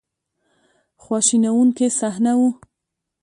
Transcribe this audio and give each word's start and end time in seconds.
خواشینونکې 1.03 1.87
صحنه 1.99 2.33
وه. 2.39 2.49